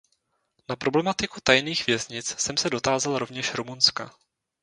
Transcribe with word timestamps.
Na 0.69 0.75
problematiku 0.75 1.41
tajných 1.41 1.87
věznic 1.87 2.35
jsem 2.41 2.57
se 2.57 2.69
dotázal 2.69 3.19
rovněž 3.19 3.53
Rumunska. 3.55 4.11